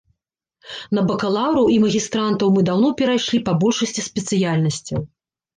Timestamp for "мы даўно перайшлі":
2.55-3.43